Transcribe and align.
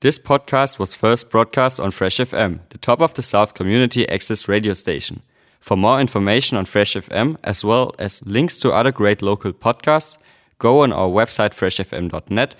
This 0.00 0.16
podcast 0.16 0.78
was 0.78 0.94
first 0.94 1.28
broadcast 1.28 1.80
on 1.80 1.90
Fresh 1.90 2.18
FM, 2.18 2.60
the 2.68 2.78
top 2.78 3.00
of 3.00 3.14
the 3.14 3.22
South 3.22 3.54
community 3.54 4.08
access 4.08 4.46
radio 4.46 4.72
station. 4.72 5.22
For 5.58 5.76
more 5.76 6.00
information 6.00 6.56
on 6.56 6.66
Fresh 6.66 6.94
FM, 6.94 7.36
as 7.42 7.64
well 7.64 7.92
as 7.98 8.24
links 8.24 8.60
to 8.60 8.70
other 8.70 8.92
great 8.92 9.22
local 9.22 9.52
podcasts, 9.52 10.16
go 10.60 10.82
on 10.82 10.92
our 10.92 11.08
website 11.08 11.52
freshfm.net 11.52 12.54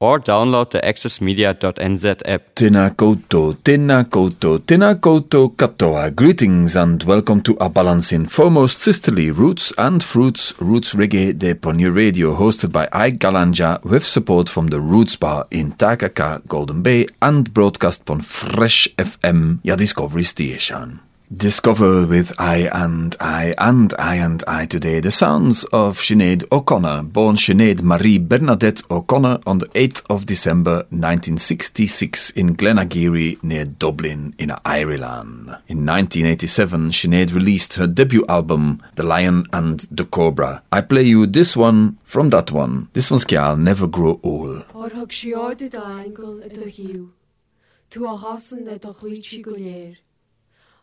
or 0.00 0.18
download 0.20 0.70
the 0.70 0.80
accessmedia.nz 0.80 2.22
app. 2.26 2.54
Tēnā 2.54 2.90
koutou, 2.94 3.54
tēnā 3.64 4.04
koutou, 4.10 4.58
tēnā 4.58 4.94
koutou 5.00 5.54
katoa. 5.56 6.10
Greetings 6.14 6.76
and 6.76 7.02
welcome 7.04 7.40
to 7.42 7.56
A 7.60 7.70
BalanSING 7.70 8.28
Foremost 8.30 8.80
Sisterly 8.80 9.30
Roots 9.30 9.72
and 9.78 10.02
Fruits 10.02 10.52
Roots 10.60 10.94
Reggae 10.94 11.32
de 11.38 11.54
Pony 11.54 11.86
Radio, 11.86 12.34
hosted 12.36 12.72
by 12.72 12.88
Ike 12.92 13.18
GalanJAH 13.18 13.84
with 13.84 14.04
support 14.04 14.48
from 14.48 14.68
the 14.68 14.80
Roots 14.80 15.16
Bar 15.16 15.46
in 15.50 15.72
Takaka, 15.72 16.46
Golden 16.46 16.82
Bay 16.82 17.06
and 17.22 17.52
broadcast 17.54 18.08
on 18.10 18.20
Fresh 18.20 18.88
FM, 18.98 19.60
your 19.62 19.76
Discovery 19.76 20.24
Station. 20.24 21.00
Discover 21.34 22.06
with 22.06 22.32
I 22.38 22.68
and 22.72 23.16
I 23.18 23.54
and 23.58 23.92
I 23.98 24.16
and 24.16 24.44
I 24.46 24.66
today 24.66 25.00
the 25.00 25.10
sounds 25.10 25.64
of 25.72 25.98
Sinead 25.98 26.44
O'Connor, 26.52 27.02
born 27.04 27.34
Sinead 27.34 27.82
Marie 27.82 28.18
Bernadette 28.18 28.82
O'Connor 28.88 29.40
on 29.44 29.58
the 29.58 29.66
8th 29.68 30.02
of 30.08 30.26
December 30.26 30.86
1966 30.90 32.30
in 32.30 32.54
Glenageary 32.54 33.42
near 33.42 33.64
Dublin 33.64 34.34
in 34.38 34.52
Ireland. 34.64 35.48
In 35.66 35.84
1987, 35.84 36.90
Sinead 36.90 37.34
released 37.34 37.74
her 37.74 37.88
debut 37.88 38.24
album, 38.28 38.80
The 38.94 39.02
Lion 39.02 39.46
and 39.52 39.80
the 39.90 40.04
Cobra. 40.04 40.62
I 40.70 40.82
play 40.82 41.02
you 41.02 41.26
this 41.26 41.56
one 41.56 41.98
from 42.04 42.30
that 42.30 42.52
one. 42.52 42.90
This 42.92 43.10
one's 43.10 43.26
I'll 43.34 43.56
Never 43.56 43.88
Grow 43.88 44.20
Old. 44.22 44.64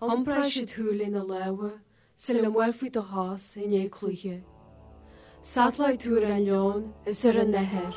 Léir. 0.02 0.12
Ombra 0.12 0.44
si 0.44 0.66
thuúlin 0.66 1.12
na 1.12 1.24
lewe, 1.24 1.72
sin 2.16 2.42
le 2.42 2.50
muelfi 2.50 2.90
do 2.92 3.02
has 3.02 3.56
in 3.58 3.72
é 3.72 3.90
clúche. 3.90 4.42
Satlaid 5.42 6.00
túr 6.00 6.24
an 6.24 6.46
leon 6.46 6.94
is 7.06 7.26
ar 7.26 7.38
an 7.38 7.52
neher. 7.52 7.94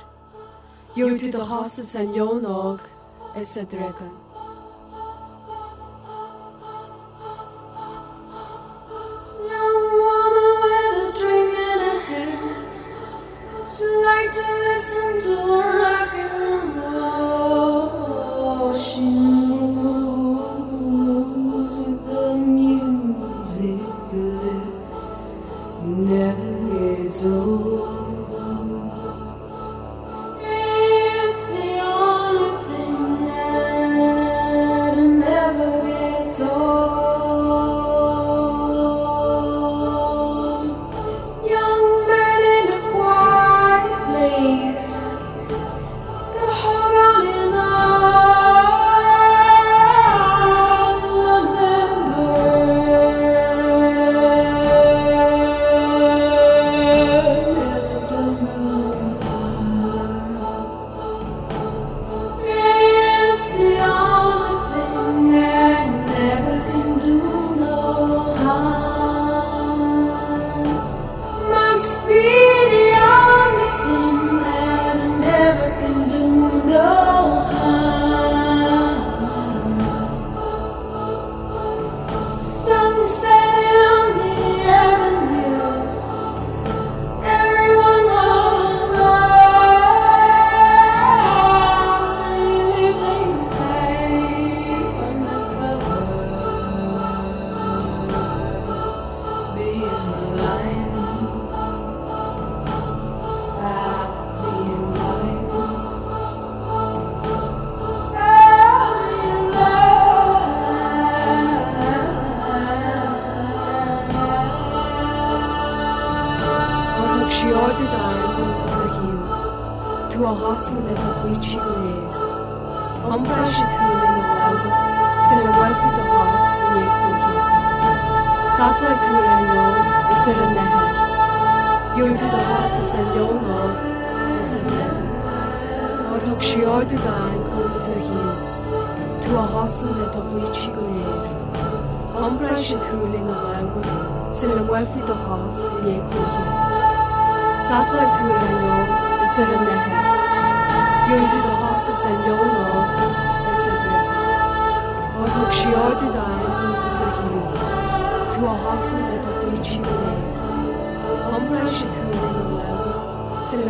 Jo 0.96 1.08
tú 1.16 1.30
do 1.33 1.41
has 1.44 1.78
is 1.78 1.94
an 1.94 2.12
leon 2.12 2.44
ág 2.44 2.80
is 3.36 3.56
a 3.56 3.64
dregan. 3.64 4.12
Young 9.48 9.98
woman 10.00 10.52
with 10.62 11.02
a 11.02 11.12
drink 11.18 11.55
in 11.55 11.78
her 11.78 12.00
hand. 12.00 12.66
She 13.77 13.84
liked 13.84 14.34
to 14.34 14.46
listen 14.64 15.12
to 15.20 15.36
rock 15.80 16.14
and 16.14 16.77
roll. 16.77 17.94
She 18.74 19.43
never 26.14 26.96
gets 26.96 27.26
old. 27.26 27.93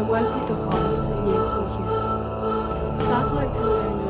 Le 0.05 0.11
muelfi 0.11 0.41
do 0.47 0.55
has 0.71 1.09
in 1.09 1.25
clúche. 1.51 1.85
Satellite 2.99 4.04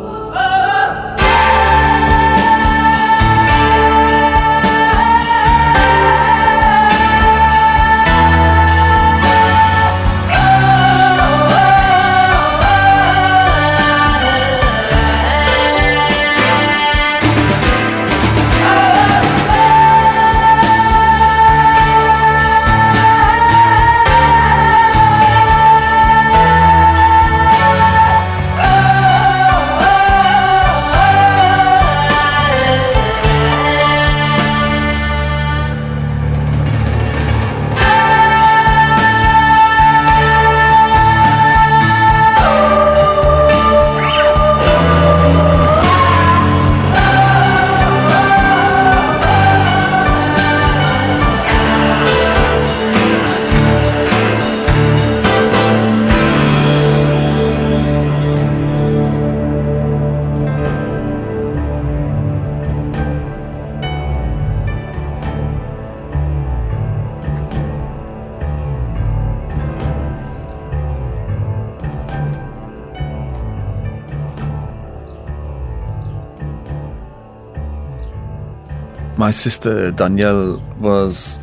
my 79.25 79.31
sister 79.31 79.91
Danielle 79.91 80.63
was 80.79 81.41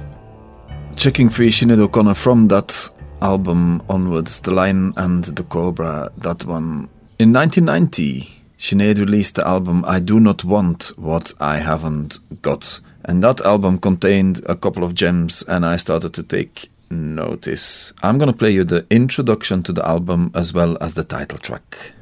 checking 0.95 1.29
for 1.29 1.41
Sinead 1.41 1.79
O'Connor 1.79 2.13
from 2.13 2.47
that 2.49 2.87
album 3.23 3.81
onwards, 3.89 4.39
The 4.41 4.51
Lion 4.51 4.93
and 4.97 5.23
the 5.23 5.41
Cobra, 5.41 6.11
that 6.17 6.45
one. 6.45 6.89
In 7.17 7.33
1990, 7.33 8.29
Sinead 8.59 8.99
released 8.99 9.33
the 9.33 9.47
album 9.47 9.83
I 9.87 9.99
Do 9.99 10.19
Not 10.19 10.45
Want 10.45 10.91
What 10.95 11.33
I 11.39 11.57
Haven't 11.57 12.19
Got. 12.43 12.81
And 13.03 13.23
that 13.23 13.41
album 13.41 13.79
contained 13.79 14.43
a 14.45 14.55
couple 14.55 14.83
of 14.83 14.93
gems, 14.93 15.41
and 15.47 15.65
I 15.65 15.77
started 15.77 16.13
to 16.13 16.21
take 16.21 16.69
notice. 16.91 17.93
I'm 18.03 18.19
gonna 18.19 18.31
play 18.31 18.51
you 18.51 18.63
the 18.63 18.85
introduction 18.91 19.63
to 19.63 19.73
the 19.73 19.87
album 19.87 20.29
as 20.35 20.53
well 20.53 20.77
as 20.81 20.93
the 20.93 21.03
title 21.03 21.39
track. 21.39 21.93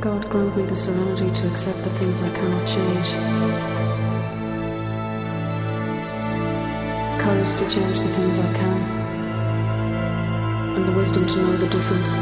God 0.00 0.30
grant 0.30 0.56
me 0.56 0.66
the 0.66 0.76
serenity 0.76 1.34
to 1.40 1.50
accept 1.50 1.78
the 1.78 1.90
things 1.90 2.22
I 2.22 2.30
cannot 2.32 2.68
change. 2.68 3.69
Courage 7.30 7.56
to 7.58 7.70
change 7.70 8.00
the 8.00 8.08
things 8.08 8.40
I 8.40 8.52
can. 8.54 8.76
And 10.74 10.84
the 10.84 10.90
wisdom 10.90 11.24
to 11.28 11.36
know 11.38 11.56
the 11.58 11.68
difference. 11.68 12.16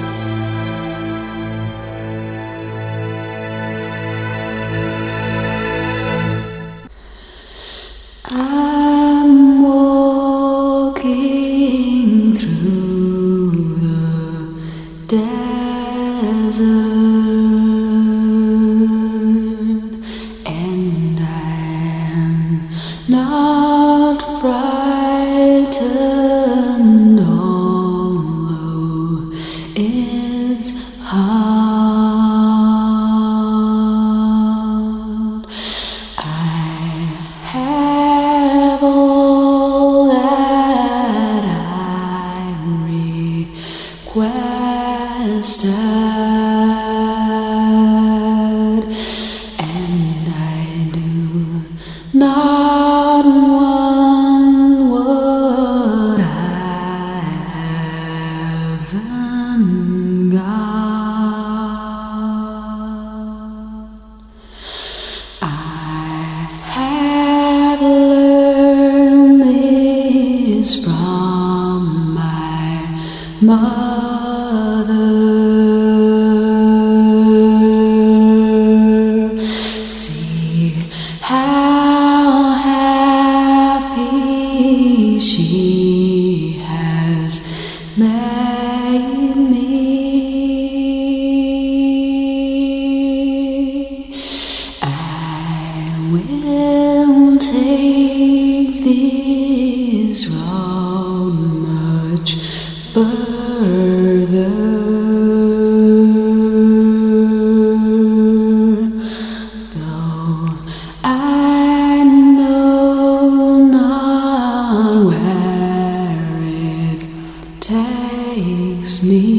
Me. 119.08 119.38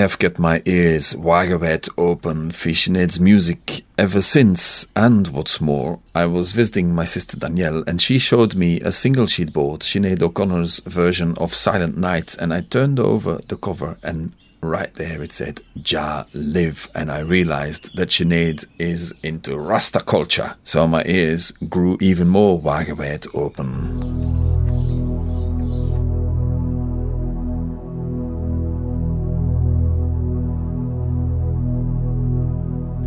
I 0.00 0.04
have 0.04 0.18
kept 0.18 0.38
my 0.38 0.62
ears 0.64 1.14
wide 1.14 1.60
wide 1.60 1.86
open 1.98 2.52
fishnet's 2.52 3.20
music 3.20 3.84
ever 3.98 4.22
since, 4.22 4.86
and 4.96 5.28
what's 5.28 5.60
more, 5.60 6.00
I 6.14 6.24
was 6.24 6.52
visiting 6.52 6.94
my 6.94 7.04
sister 7.04 7.36
Danielle, 7.36 7.84
and 7.86 8.00
she 8.00 8.18
showed 8.18 8.54
me 8.54 8.80
a 8.80 8.92
single 8.92 9.26
sheet 9.26 9.52
board. 9.52 9.80
bought, 9.80 9.82
Sinead 9.82 10.22
O'Connor's 10.22 10.80
version 10.86 11.36
of 11.36 11.54
Silent 11.54 11.98
Night, 11.98 12.34
and 12.40 12.54
I 12.54 12.62
turned 12.62 12.98
over 12.98 13.40
the 13.46 13.58
cover, 13.58 13.98
and 14.02 14.32
right 14.62 14.94
there 14.94 15.22
it 15.22 15.34
said 15.34 15.60
Jah 15.82 16.26
Live, 16.32 16.88
and 16.94 17.12
I 17.12 17.18
realized 17.18 17.94
that 17.98 18.08
Sinead 18.08 18.64
is 18.78 19.12
into 19.22 19.58
Rasta 19.58 20.00
culture, 20.00 20.54
so 20.64 20.86
my 20.86 21.04
ears 21.04 21.50
grew 21.68 21.98
even 22.00 22.26
more 22.26 22.58
wide 22.58 22.96
wide 22.96 23.26
open. 23.34 24.69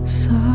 So 0.05 0.52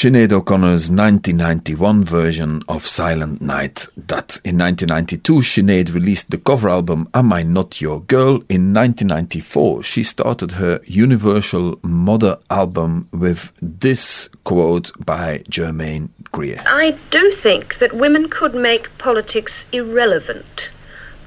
Sinead 0.00 0.32
O'Connor's 0.32 0.90
1991 0.90 2.04
version 2.04 2.62
of 2.70 2.86
Silent 2.86 3.42
Night. 3.42 3.86
That 3.98 4.40
in 4.46 4.56
1992 4.56 5.42
Sinead 5.42 5.92
released 5.92 6.30
the 6.30 6.38
cover 6.38 6.70
album 6.70 7.10
Am 7.12 7.30
I 7.34 7.42
Not 7.42 7.82
Your 7.82 8.00
Girl? 8.00 8.36
In 8.48 8.72
1994 8.72 9.82
she 9.82 10.02
started 10.02 10.52
her 10.52 10.80
Universal 10.86 11.80
Mother 11.82 12.38
album 12.48 13.10
with 13.12 13.52
this 13.60 14.30
quote 14.44 14.90
by 15.04 15.42
Germaine 15.50 16.08
Greer. 16.32 16.62
I 16.64 16.96
do 17.10 17.30
think 17.30 17.76
that 17.76 17.92
women 17.92 18.30
could 18.30 18.54
make 18.54 18.96
politics 18.96 19.66
irrelevant 19.70 20.70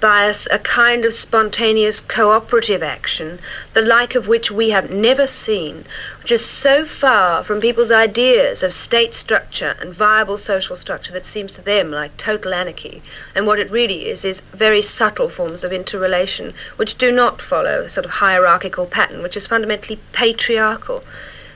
by 0.03 0.25
a, 0.25 0.35
a, 0.51 0.59
kind 0.59 1.05
of 1.05 1.13
spontaneous 1.13 2.01
cooperative 2.01 2.83
action, 2.83 3.39
the 3.71 3.81
like 3.81 4.15
of 4.15 4.27
which 4.27 4.51
we 4.51 4.71
have 4.71 4.91
never 4.91 5.25
seen, 5.25 5.85
which 6.19 6.29
is 6.29 6.45
so 6.45 6.85
far 6.85 7.41
from 7.41 7.61
people's 7.61 7.89
ideas 7.89 8.63
of 8.63 8.73
state 8.73 9.13
structure 9.13 9.77
and 9.79 9.93
viable 9.93 10.37
social 10.37 10.75
structure 10.75 11.13
that 11.13 11.25
seems 11.25 11.53
to 11.53 11.61
them 11.61 11.89
like 11.89 12.17
total 12.17 12.53
anarchy. 12.53 13.01
And 13.33 13.47
what 13.47 13.59
it 13.59 13.71
really 13.71 14.09
is, 14.09 14.25
is 14.25 14.41
very 14.51 14.81
subtle 14.81 15.29
forms 15.29 15.63
of 15.63 15.71
interrelation 15.71 16.53
which 16.75 16.97
do 16.97 17.09
not 17.09 17.41
follow 17.41 17.83
a 17.83 17.89
sort 17.89 18.05
of 18.05 18.11
hierarchical 18.11 18.85
pattern, 18.85 19.23
which 19.23 19.37
is 19.37 19.47
fundamentally 19.47 20.01
patriarchal. 20.11 21.05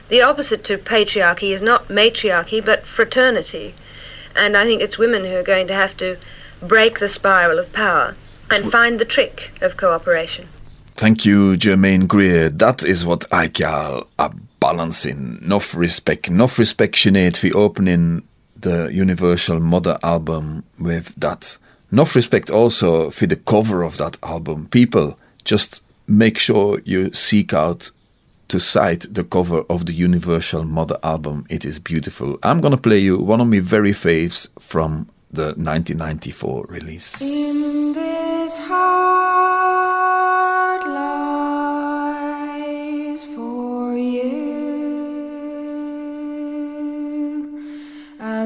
The 0.08 0.22
opposite 0.22 0.64
to 0.64 0.78
patriarchy 0.78 1.52
is 1.52 1.60
not 1.60 1.90
matriarchy, 1.90 2.62
but 2.62 2.86
fraternity. 2.86 3.74
And 4.34 4.56
I 4.56 4.64
think 4.64 4.80
it's 4.80 4.96
women 4.96 5.26
who 5.26 5.36
are 5.36 5.42
going 5.42 5.66
to 5.66 5.74
have 5.74 5.98
to 5.98 6.16
break 6.62 6.98
the 6.98 7.08
spiral 7.08 7.58
of 7.58 7.74
power 7.74 8.16
and 8.50 8.70
find 8.70 8.98
the 8.98 9.04
trick 9.04 9.52
of 9.60 9.76
cooperation. 9.76 10.48
Thank 10.94 11.24
you, 11.24 11.56
Germaine 11.56 12.06
Greer. 12.06 12.48
That 12.48 12.84
is 12.84 13.06
what 13.06 13.24
I 13.32 13.48
call 13.48 14.08
a 14.18 14.32
balancing. 14.58 15.38
Enough 15.42 15.74
respect, 15.74 16.28
enough 16.28 16.58
respect 16.58 16.96
Sinead 16.96 17.36
fi 17.36 17.52
opening 17.52 18.26
the 18.56 18.90
Universal 18.92 19.60
Mother 19.60 19.98
album 20.02 20.64
with 20.78 21.14
that. 21.16 21.58
Enough 21.92 22.16
respect 22.16 22.50
also 22.50 23.10
for 23.10 23.26
the 23.26 23.36
cover 23.36 23.82
of 23.82 23.96
that 23.98 24.16
album. 24.22 24.66
People, 24.68 25.18
just 25.44 25.84
make 26.08 26.38
sure 26.38 26.80
you 26.84 27.12
seek 27.12 27.54
out 27.54 27.90
to 28.48 28.58
cite 28.58 29.06
the 29.14 29.24
cover 29.24 29.62
of 29.70 29.86
the 29.86 29.92
Universal 29.92 30.64
Mother 30.64 30.98
album. 31.02 31.46
It 31.48 31.64
is 31.64 31.78
beautiful. 31.78 32.38
I'm 32.42 32.60
gonna 32.60 32.76
play 32.76 32.98
you 32.98 33.18
one 33.18 33.40
of 33.40 33.46
my 33.46 33.60
very 33.60 33.92
faves 33.92 34.48
from 34.60 35.08
the 35.30 35.54
1994 35.56 36.66
release. 36.68 37.20
In 37.20 37.92
this 37.92 38.58
heart 38.58 39.68
lies 42.08 43.24
for 43.24 43.96
you 43.96 44.38
a 48.20 48.44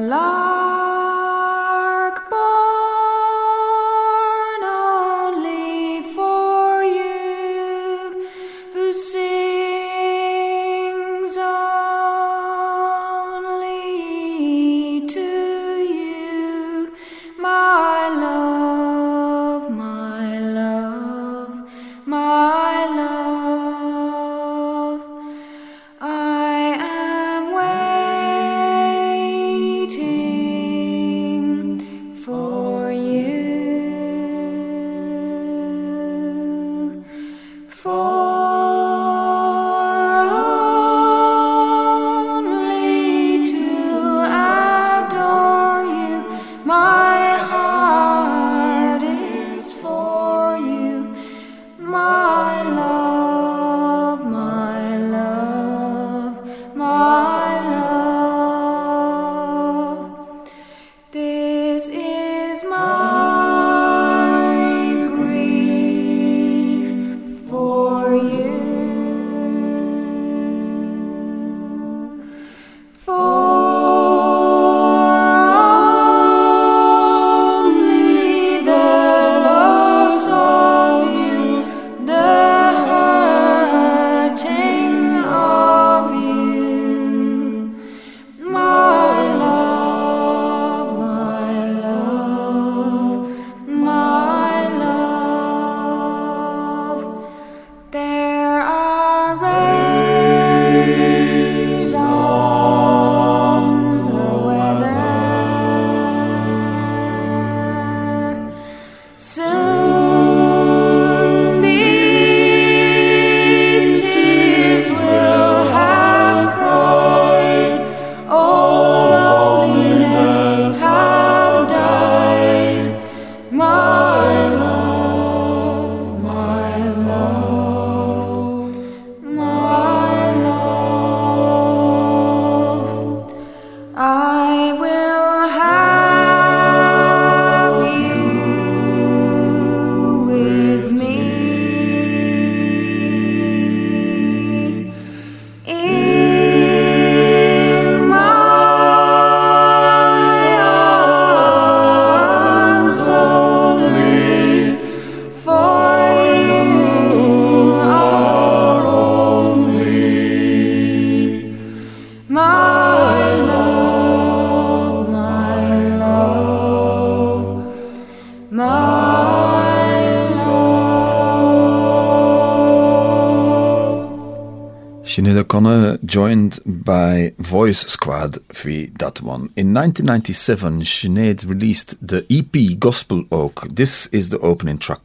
joined 176.33 176.59
by 176.65 177.31
Voice 177.37 177.81
Squad 177.81 178.39
for 178.51 178.71
that 178.97 179.21
one. 179.21 179.51
In 179.55 179.71
1997, 179.73 180.81
Sinead 180.81 181.47
released 181.47 181.95
the 182.05 182.25
EP 182.31 182.79
Gospel 182.79 183.25
Oak. 183.31 183.67
This 183.69 184.07
is 184.07 184.29
the 184.29 184.39
opening 184.39 184.79
track. 184.79 185.01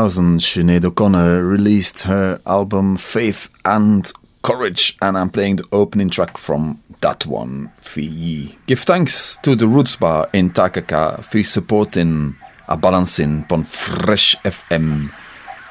2000, 0.00 0.40
Sinead 0.40 0.84
O'Connor 0.86 1.44
released 1.44 2.04
her 2.04 2.40
album 2.46 2.96
Faith 2.96 3.50
and 3.66 4.10
Courage, 4.42 4.96
and 5.02 5.18
I'm 5.18 5.28
playing 5.28 5.56
the 5.56 5.68
opening 5.72 6.08
track 6.08 6.38
from 6.38 6.82
that 7.02 7.26
one 7.26 7.70
ye. 7.94 8.56
Give 8.64 8.80
thanks 8.80 9.36
to 9.42 9.54
the 9.54 9.68
Roots 9.68 9.96
Bar 9.96 10.30
in 10.32 10.52
Takaka 10.52 11.22
for 11.22 11.42
supporting 11.42 12.34
a 12.66 12.78
balancing 12.78 13.44
on 13.50 13.64
Fresh 13.64 14.36
FM. 14.36 15.14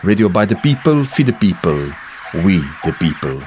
Radio 0.03 0.29
by 0.29 0.45
the 0.45 0.57
people, 0.57 1.05
for 1.05 1.23
the 1.23 1.33
people, 1.33 1.91
we 2.45 2.59
the 2.85 2.93
people. 2.99 3.41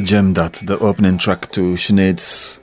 Gem 0.00 0.34
that, 0.34 0.54
the 0.64 0.78
opening 0.78 1.18
track 1.18 1.50
to 1.52 1.74
Sinead's 1.74 2.60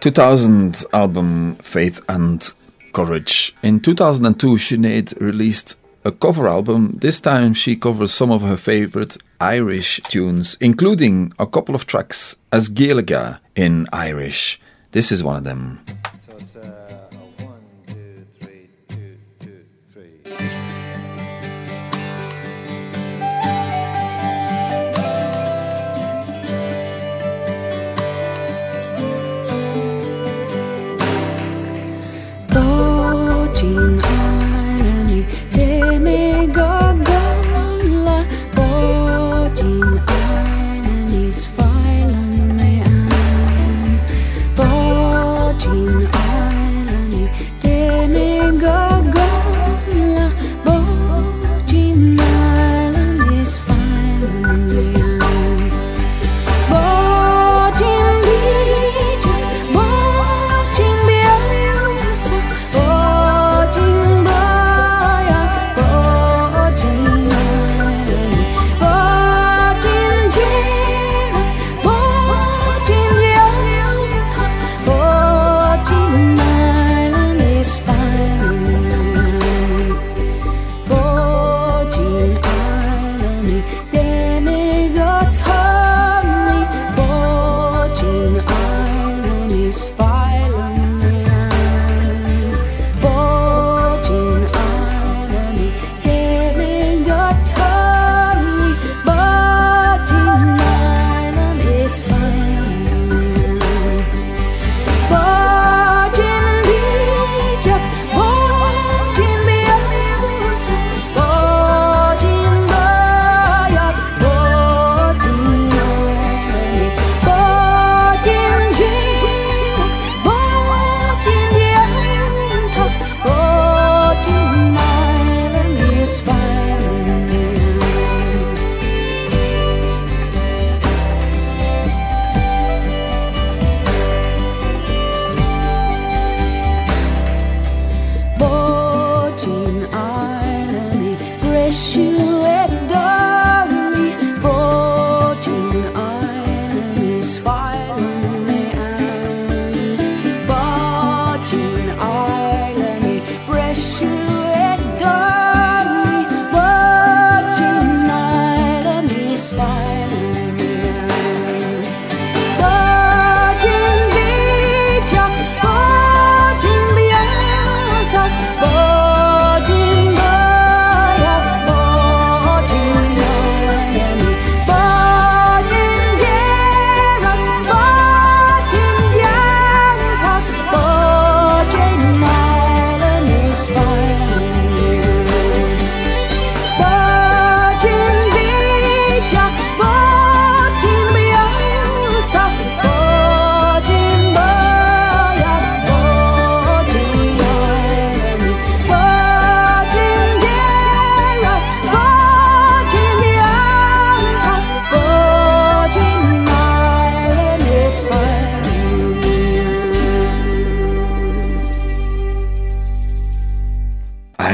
2000 0.00 0.84
album 0.92 1.56
Faith 1.56 2.00
and 2.08 2.52
Courage. 2.92 3.54
In 3.62 3.80
2002, 3.80 4.56
Sinead 4.56 5.20
released 5.20 5.78
a 6.04 6.12
cover 6.12 6.48
album. 6.48 6.98
This 7.00 7.20
time 7.20 7.54
she 7.54 7.76
covers 7.76 8.12
some 8.12 8.30
of 8.30 8.42
her 8.42 8.56
favorite 8.56 9.16
Irish 9.40 10.00
tunes, 10.04 10.56
including 10.60 11.32
a 11.38 11.46
couple 11.46 11.74
of 11.74 11.86
tracks 11.86 12.36
as 12.52 12.68
Gaeilge 12.68 13.38
in 13.54 13.86
Irish. 13.92 14.60
This 14.92 15.10
is 15.10 15.22
one 15.22 15.36
of 15.36 15.44
them. 15.44 15.80
So 16.20 16.60
uh, 16.60 16.85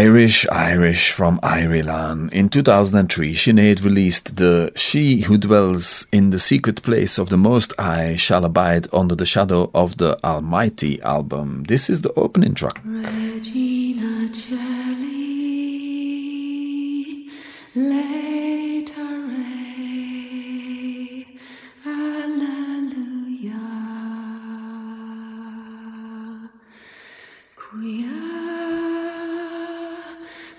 Irish, 0.03 0.47
Irish 0.51 1.13
from 1.13 1.39
Ireland. 1.45 2.33
In 2.33 2.49
2003, 2.49 3.35
Sinead 3.37 3.85
released 3.85 4.35
the 4.35 4.73
She 4.75 5.21
Who 5.21 5.39
Dwells 5.39 6.09
in 6.11 6.31
the 6.31 6.41
Secret 6.41 6.83
Place 6.83 7.19
of 7.19 7.29
the 7.29 7.37
Most 7.37 7.73
High 7.79 8.17
Shall 8.17 8.45
Abide 8.45 8.89
Under 8.93 9.15
the 9.15 9.25
Shadow 9.25 9.71
of 9.73 9.99
the 9.99 10.19
Almighty 10.25 11.01
album. 11.03 11.63
This 11.69 11.89
is 11.89 12.01
the 12.01 12.13
opening 12.15 12.55
track. 12.55 12.81
Regina 12.85 14.29
ray, 17.77 18.85
Alleluia. 21.87 23.63
Quia, 27.55 28.52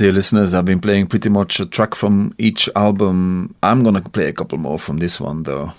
Dear 0.00 0.12
listeners, 0.12 0.54
I've 0.54 0.64
been 0.64 0.80
playing 0.80 1.08
pretty 1.08 1.28
much 1.28 1.60
a 1.60 1.66
track 1.66 1.94
from 1.94 2.34
each 2.38 2.70
album. 2.74 3.54
I'm 3.62 3.82
gonna 3.82 4.00
play 4.00 4.28
a 4.28 4.32
couple 4.32 4.56
more 4.56 4.78
from 4.78 4.96
this 4.96 5.20
one 5.20 5.42
though. 5.42 5.74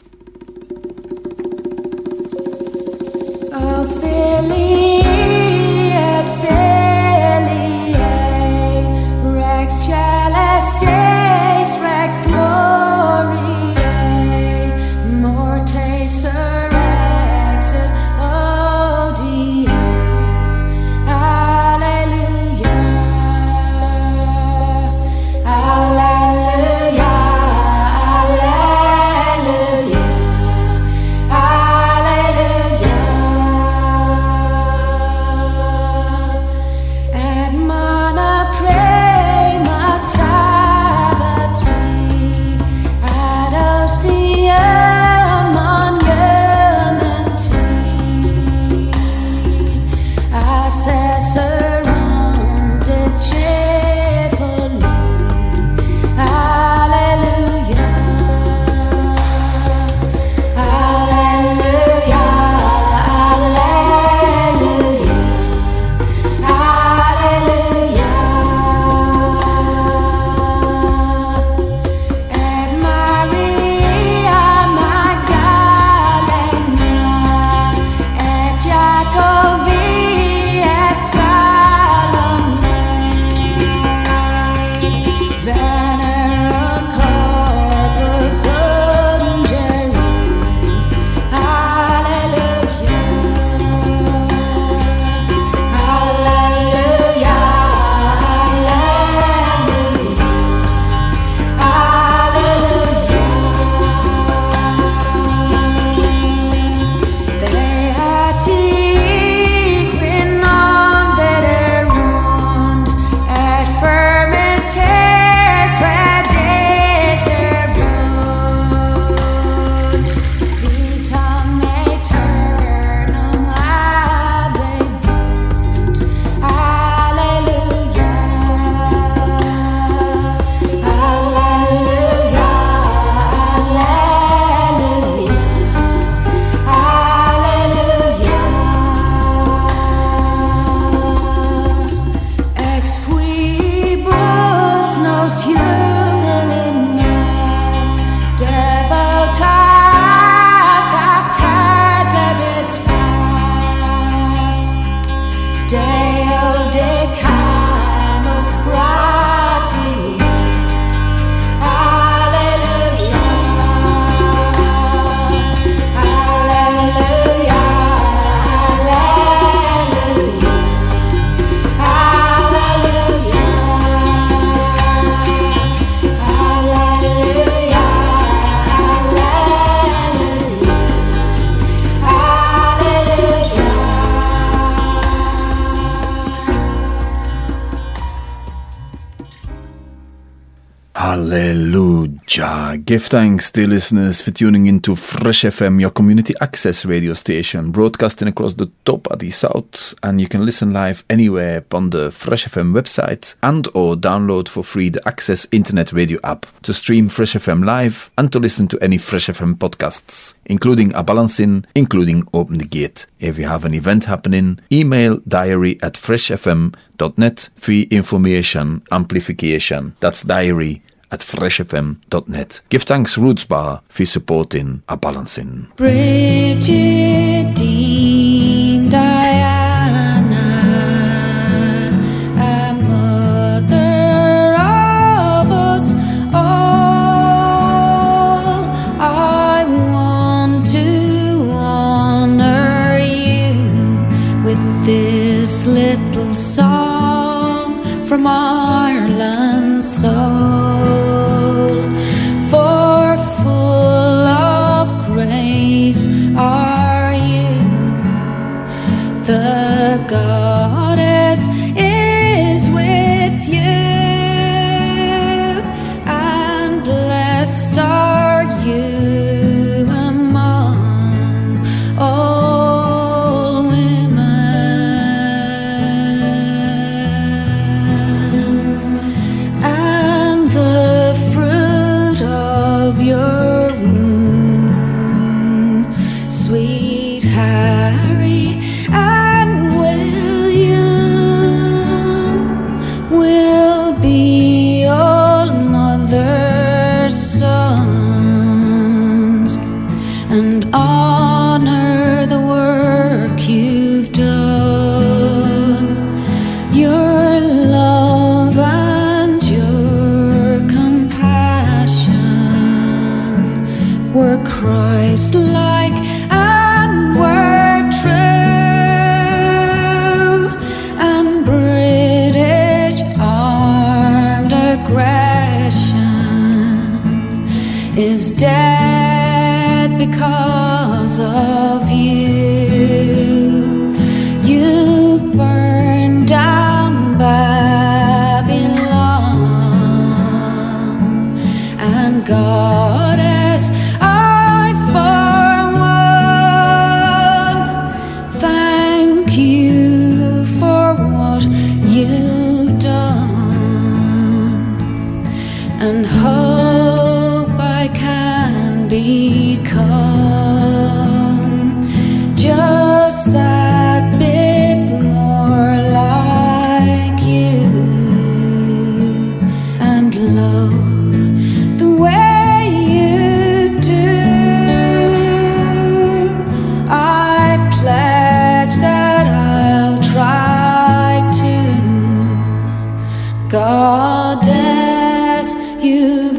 Give 192.92 193.06
thanks, 193.06 193.50
dear 193.50 193.68
listeners, 193.68 194.22
for 194.22 194.32
tuning 194.32 194.66
into 194.66 194.98
Fresh 194.98 195.44
FM, 195.44 195.80
your 195.80 195.92
community 195.92 196.34
access 196.42 196.84
radio 196.84 197.14
station, 197.14 197.72
broadcasting 197.72 198.28
across 198.28 198.56
the 198.56 198.70
top 198.84 199.08
of 199.10 199.20
the 199.20 199.30
south. 199.30 199.94
And 200.04 200.20
you 200.20 200.28
can 200.28 200.46
listen 200.46 200.74
live 200.74 201.06
anywhere 201.10 201.64
on 201.72 201.92
the 201.92 202.12
Fresh 202.12 202.48
FM 202.48 202.74
website 202.74 203.36
and 203.44 203.70
or 203.74 203.96
download 203.96 204.50
for 204.50 204.62
free 204.62 204.90
the 204.90 205.08
Access 205.08 205.48
Internet 205.54 205.94
Radio 205.94 206.20
app 206.26 206.46
to 206.64 206.74
stream 206.74 207.08
Fresh 207.08 207.36
FM 207.36 207.64
live 207.64 208.12
and 208.18 208.30
to 208.34 208.40
listen 208.40 208.68
to 208.68 208.84
any 208.84 208.98
Fresh 208.98 209.28
FM 209.28 209.56
podcasts, 209.56 210.36
including 210.48 210.94
A 210.94 211.02
BalanSING, 211.02 211.64
including 211.74 212.28
Open 212.34 212.58
the 212.58 212.66
Gate. 212.66 213.06
If 213.22 213.40
you 213.40 213.48
have 213.48 213.64
an 213.64 213.74
event 213.74 214.04
happening, 214.04 214.60
email 214.70 215.22
diary 215.30 215.80
at 215.82 215.94
freshfm.net 215.94 217.50
for 217.56 217.72
information 217.72 218.84
amplification. 218.92 219.96
That's 220.02 220.24
diary 220.24 220.82
at 221.12 221.22
freshfm.net. 221.22 222.62
Give 222.70 222.84
thanks 222.84 223.18
Roots 223.18 223.46
Bar 223.46 223.82
for 223.90 224.06
supporting 224.06 224.84
A 224.88 224.98
Balancing. 224.98 225.68
Bridget 225.76 227.56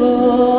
for 0.02 0.51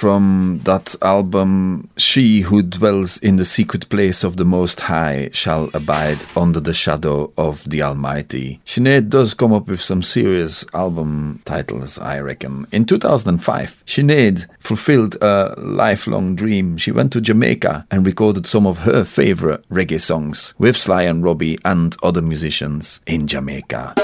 from 0.00 0.62
that 0.64 0.96
album 1.02 1.86
She 1.98 2.40
who 2.40 2.62
dwells 2.62 3.18
in 3.18 3.36
the 3.36 3.44
secret 3.44 3.86
place 3.90 4.24
of 4.24 4.38
the 4.38 4.46
Most 4.46 4.80
High 4.80 5.28
shall 5.30 5.68
abide 5.74 6.24
under 6.34 6.58
the 6.58 6.72
shadow 6.72 7.30
of 7.36 7.62
the 7.68 7.82
Almighty. 7.82 8.62
Sinead 8.64 9.10
does 9.10 9.34
come 9.34 9.52
up 9.52 9.68
with 9.68 9.82
some 9.82 10.02
serious 10.02 10.64
album 10.72 11.42
titles, 11.44 11.98
I 11.98 12.18
reckon. 12.20 12.66
In 12.72 12.86
2005, 12.86 13.84
Sinead 13.84 14.46
fulfilled 14.58 15.18
a 15.20 15.54
lifelong 15.58 16.34
dream. 16.34 16.78
She 16.78 16.92
went 16.92 17.12
to 17.12 17.20
Jamaica 17.20 17.86
and 17.90 18.06
recorded 18.06 18.46
some 18.46 18.66
of 18.66 18.78
her 18.80 19.04
favorite 19.04 19.68
reggae 19.68 20.00
songs 20.00 20.54
with 20.56 20.78
Sly 20.78 21.02
and 21.02 21.22
Robbie 21.22 21.58
and 21.62 21.94
other 22.02 22.22
musicians 22.22 23.00
in 23.06 23.26
Jamaica. 23.26 23.94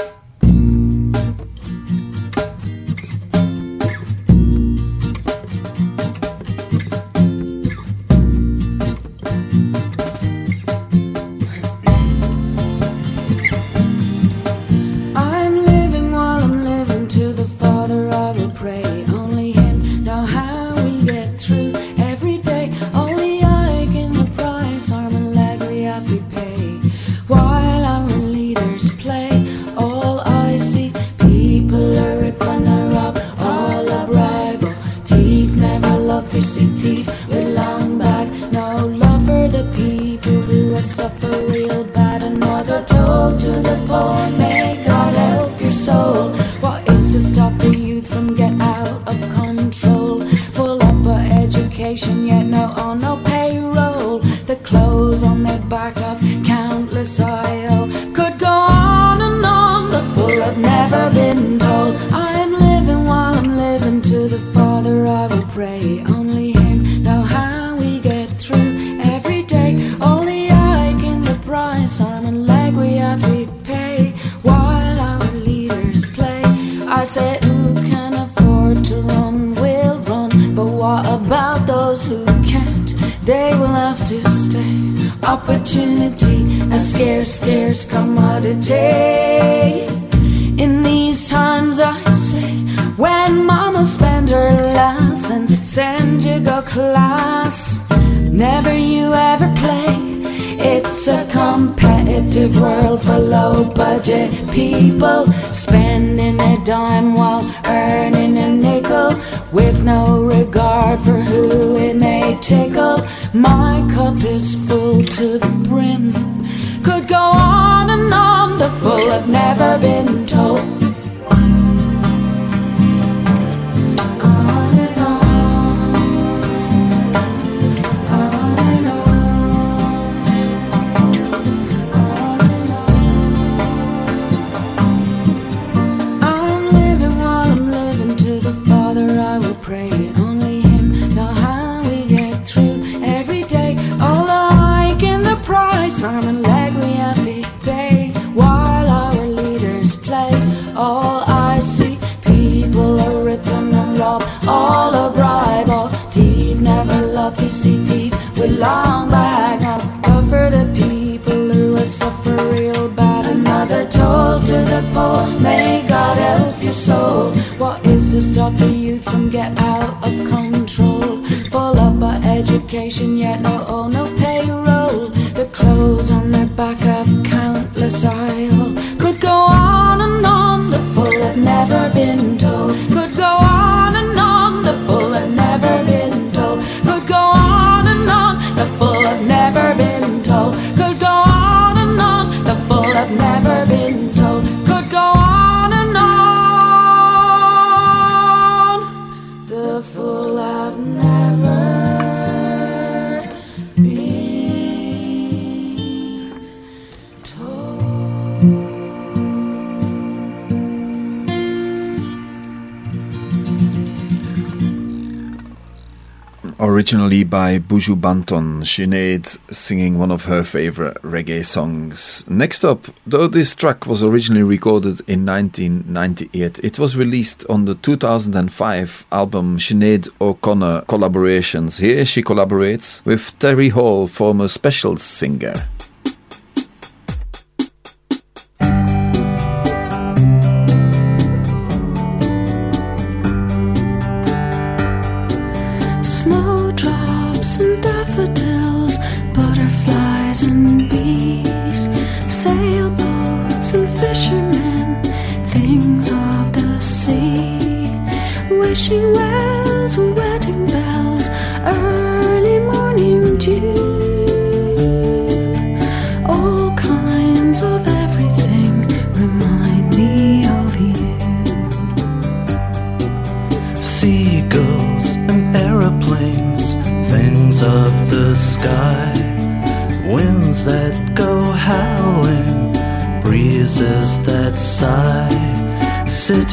Buju 217.77 218.01
Banton. 218.01 218.63
Sinead 218.63 219.37
singing 219.53 219.99
one 219.99 220.09
of 220.09 220.25
her 220.25 220.43
favorite 220.43 220.99
reggae 221.03 221.45
songs. 221.45 222.27
Next 222.27 222.65
up, 222.65 222.87
though 223.05 223.27
this 223.27 223.55
track 223.55 223.85
was 223.85 224.01
originally 224.01 224.41
recorded 224.41 225.01
in 225.07 225.27
1998, 225.27 226.59
it 226.63 226.79
was 226.79 226.97
released 226.97 227.45
on 227.47 227.65
the 227.65 227.75
2005 227.75 229.05
album 229.11 229.59
Sinead 229.59 230.09
O'Connor 230.19 230.85
Collaborations. 230.87 231.79
Here 231.79 232.03
she 232.03 232.23
collaborates 232.23 233.05
with 233.05 233.37
Terry 233.37 233.69
Hall, 233.69 234.07
former 234.07 234.47
specials 234.47 235.03
singer. 235.03 235.53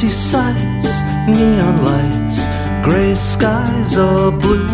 sights, 0.09 1.03
neon 1.27 1.83
lights, 1.83 2.47
gray 2.83 3.15
skies 3.15 3.97
or 3.97 4.31
blue. 4.31 4.64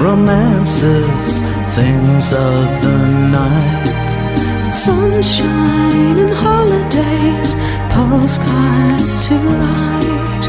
romances, 0.00 1.42
things 1.76 2.32
of 2.32 2.64
the 2.84 2.98
night. 3.38 4.72
Sunshine 4.72 6.16
and 6.16 6.32
holidays, 6.32 7.54
postcards 7.92 9.26
to 9.26 9.34
write, 9.36 10.44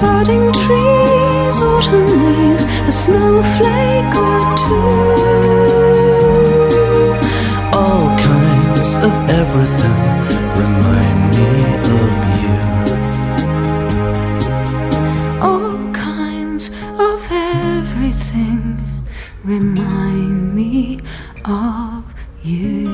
budding 0.00 0.52
trees, 0.52 1.56
autumn 1.60 2.06
leaves, 2.24 2.64
a 2.90 2.92
snowflake 2.92 4.14
or 4.28 4.40
two. 4.64 4.92
All 7.72 8.06
kinds 8.18 8.88
of 9.06 9.12
everything 9.40 10.00
remind 10.60 11.20
me 11.36 11.59
remind 19.60 20.54
me 20.54 20.98
of 21.44 22.02
you. 22.42 22.88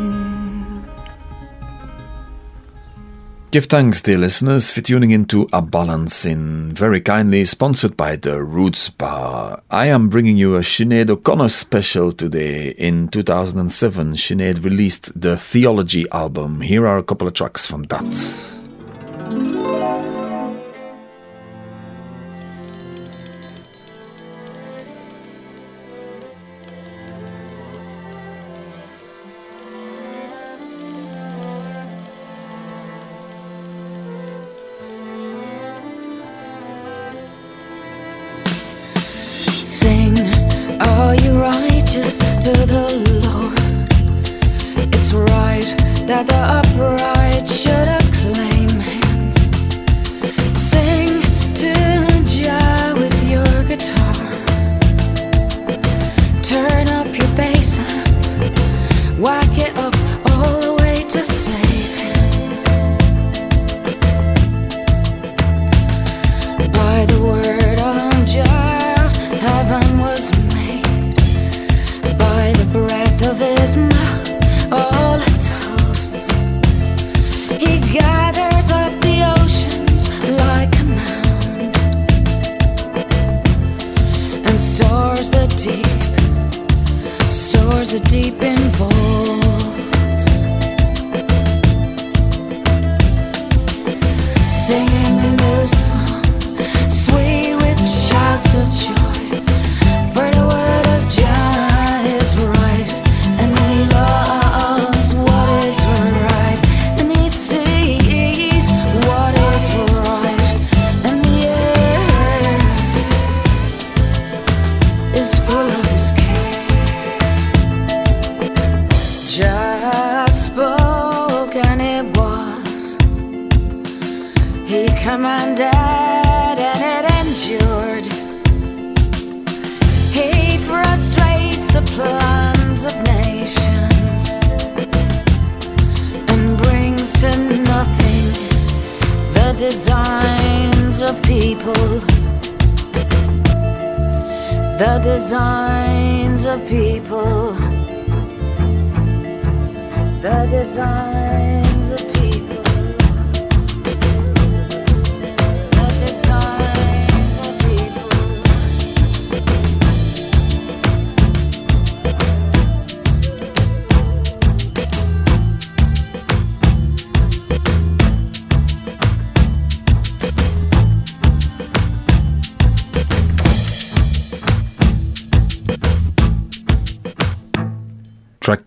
Give 3.52 3.66
thanks, 3.66 4.02
dear 4.02 4.18
listeners, 4.18 4.70
for 4.70 4.80
tuning 4.80 5.12
into 5.12 5.42
A 5.52 5.62
BalanSING 5.62 6.72
very 6.72 7.00
kindly 7.00 7.44
sponsored 7.44 7.96
by 7.96 8.16
the 8.16 8.42
Roots 8.42 8.90
Bar. 8.90 9.62
I 9.70 9.86
am 9.86 10.08
bringing 10.08 10.36
you 10.36 10.56
a 10.56 10.60
Sinead 10.60 11.08
O'Connor 11.08 11.48
special 11.48 12.10
today. 12.10 12.70
In 12.70 13.08
2007, 13.08 14.14
Sinead 14.14 14.64
released 14.64 15.18
the 15.18 15.36
Theology 15.36 16.06
album. 16.10 16.60
Here 16.60 16.86
are 16.86 16.98
a 16.98 17.04
couple 17.04 17.28
of 17.28 17.34
tracks 17.34 17.64
from 17.64 17.84
that. 17.84 18.55
stars 87.86 88.00
a 88.00 88.04
deep 88.10 88.42
in. 88.42 89.35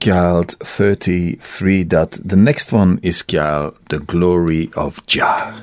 Gyal 0.10 0.43
33 0.43 1.84
that 1.84 2.14
the 2.14 2.36
next 2.36 2.72
one 2.72 2.99
is 3.03 3.22
Gyal 3.22 3.76
The 3.89 3.99
Glory 3.99 4.72
of 4.76 5.05
Jah. 5.05 5.53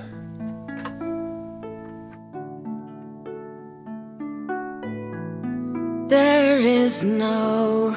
There 6.09 6.61
is 6.61 7.03
no 7.03 7.97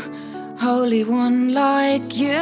holy 0.58 1.04
one 1.04 1.54
like 1.54 2.18
you. 2.18 2.34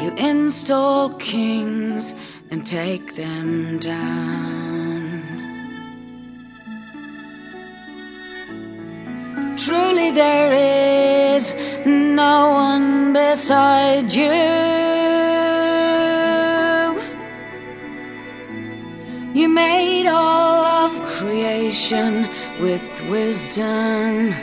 You 0.00 0.14
install 0.16 1.08
kings 1.18 2.14
and 2.52 2.64
take 2.64 3.16
them 3.16 3.80
down. 3.80 4.75
There 10.10 10.52
is 11.34 11.52
no 11.84 12.50
one 12.50 13.12
beside 13.12 14.12
you. 14.12 14.32
You 19.34 19.48
made 19.48 20.06
all 20.06 20.64
of 20.64 20.92
creation 21.06 22.28
with 22.60 22.82
wisdom. 23.10 24.34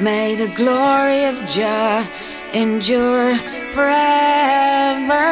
May 0.00 0.34
the 0.34 0.48
glory 0.54 1.24
of 1.24 1.36
Jah 1.46 2.06
endure 2.52 3.36
forever. 3.74 5.26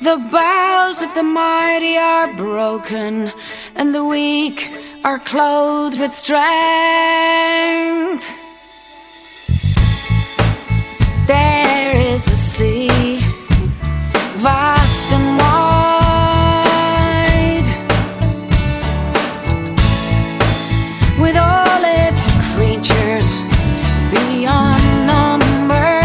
The 0.00 0.16
bows 0.30 1.02
of 1.02 1.14
the 1.14 1.22
mighty 1.22 1.98
are 1.98 2.32
broken, 2.34 3.30
and 3.76 3.94
the 3.94 4.04
weak 4.04 4.70
are 5.02 5.18
clothed 5.18 5.98
with 5.98 6.14
strength. 6.14 6.46
There 11.26 11.96
is 11.96 12.24
the 12.24 12.34
sea, 12.34 13.18
vast 14.36 15.12
and 15.12 15.38
wide, 15.38 15.70
with 21.18 21.36
all 21.36 21.82
its 21.82 22.32
creatures 22.54 23.38
beyond 24.10 25.06
number. 25.06 26.02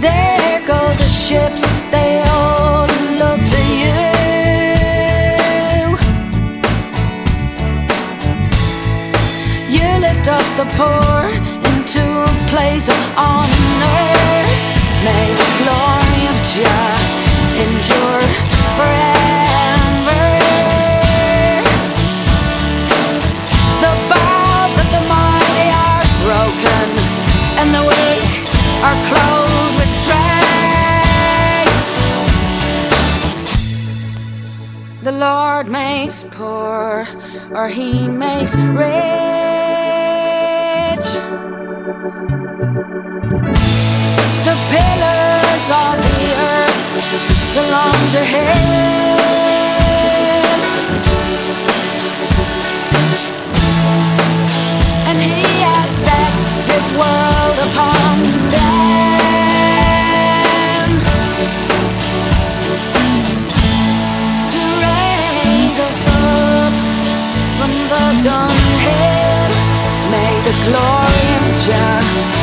There 0.00 0.60
go 0.66 0.94
the 0.96 1.08
ships, 1.08 1.62
poor 10.82 11.22
into 11.70 12.02
a 12.30 12.32
place 12.52 12.86
of 12.94 13.00
honor. 13.16 14.44
May 15.06 15.26
the 15.42 15.50
glory 15.60 16.22
of 16.32 16.36
Jah 16.52 16.94
endure 17.64 18.24
forever. 18.78 20.24
The 23.84 23.94
bows 24.10 24.74
of 24.82 24.88
the 24.96 25.02
mighty 25.14 25.68
are 25.88 26.06
broken, 26.26 26.88
and 27.60 27.68
the 27.76 27.84
weak 27.90 28.32
are 28.86 28.98
clothed 29.10 29.74
with 29.80 29.92
strength. 30.02 31.86
The 35.08 35.14
Lord 35.26 35.66
makes 35.68 36.18
poor, 36.30 37.06
or 37.56 37.68
He 37.68 38.08
makes 38.08 38.54
rich. 38.56 39.31
The 41.82 41.90
pillars 44.70 45.66
of 45.82 45.98
the 46.06 46.22
earth 46.38 46.78
belong 47.54 47.98
to 48.10 48.20
Him. 48.24 49.02
Glory 71.66 72.41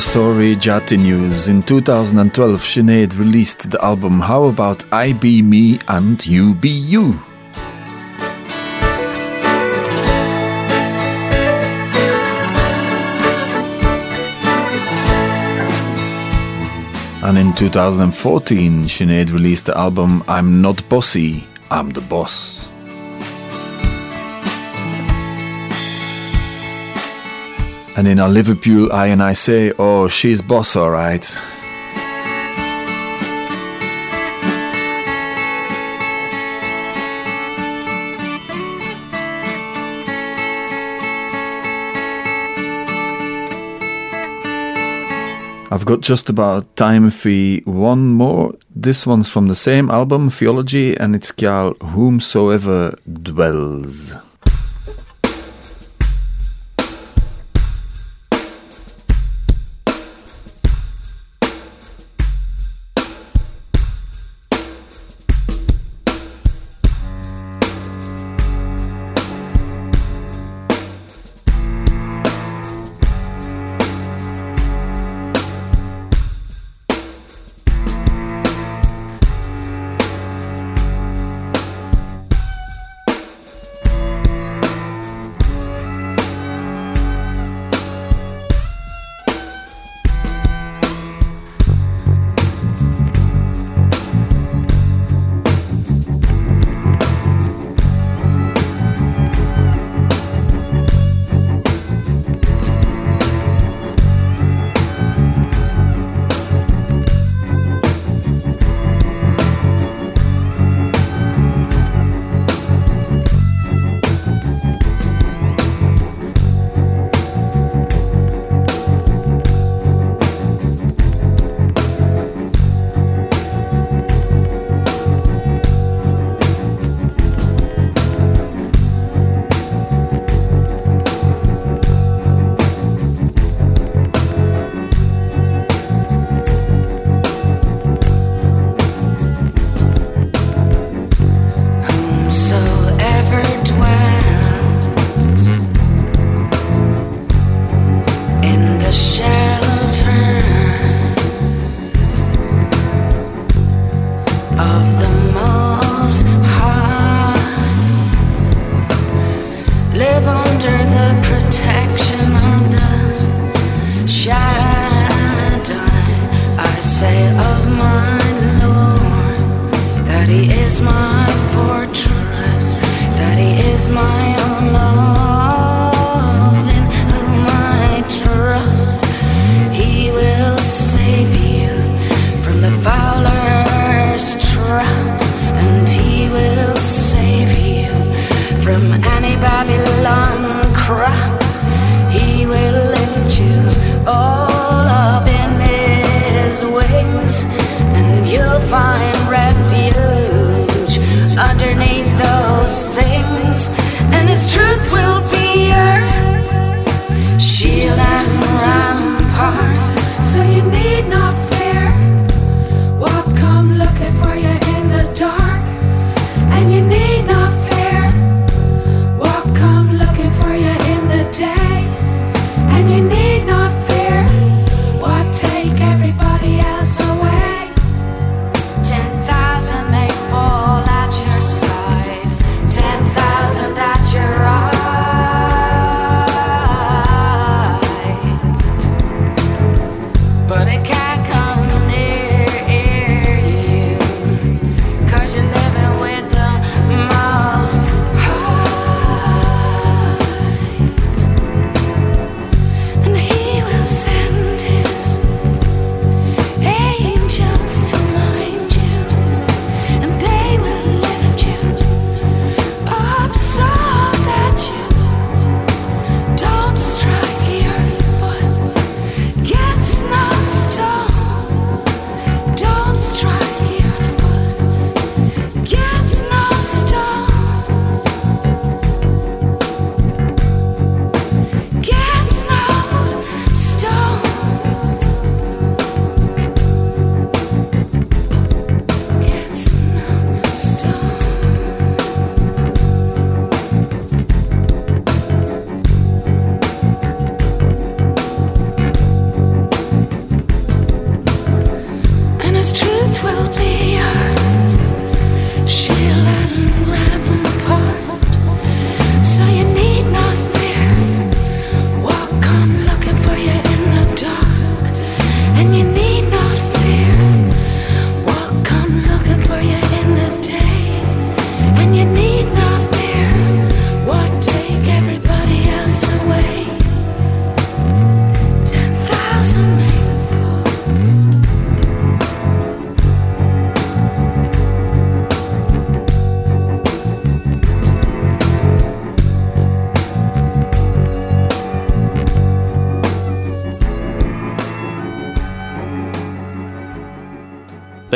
The 0.00 0.10
story 0.12 0.56
Jati 0.56 0.96
News. 0.96 1.48
In 1.48 1.62
2012, 1.62 2.62
Sinead 2.62 3.18
released 3.18 3.70
the 3.70 3.84
album 3.84 4.18
How 4.18 4.44
About 4.44 4.82
I 4.90 5.12
Be 5.12 5.42
Me 5.42 5.78
and 5.88 6.26
You 6.26 6.54
Be 6.54 6.70
You? 6.70 7.20
And 17.22 17.36
in 17.36 17.52
2014, 17.54 18.84
Sinead 18.84 19.30
released 19.30 19.66
the 19.66 19.76
album 19.76 20.24
I'm 20.26 20.62
Not 20.62 20.88
Bossy, 20.88 21.46
I'm 21.70 21.90
the 21.90 22.00
Boss. 22.00 22.59
And 28.00 28.08
in 28.08 28.18
a 28.18 28.28
Liverpool 28.28 28.90
eye 28.94 29.08
and 29.08 29.22
I 29.22 29.34
say, 29.34 29.74
oh, 29.78 30.08
she's 30.08 30.40
boss, 30.40 30.74
alright. 30.74 31.36
I've 45.70 45.84
got 45.84 46.00
just 46.00 46.30
about 46.30 46.74
time 46.76 47.10
for 47.10 47.28
one 47.66 48.08
more. 48.08 48.54
This 48.74 49.06
one's 49.06 49.28
from 49.28 49.48
the 49.48 49.54
same 49.54 49.90
album, 49.90 50.30
Theology, 50.30 50.96
and 50.96 51.14
it's 51.14 51.32
called 51.32 51.76
Whomsoever 51.82 52.98
Dwells. 53.06 54.14